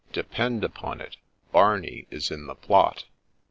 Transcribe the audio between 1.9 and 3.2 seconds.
is in the plot.'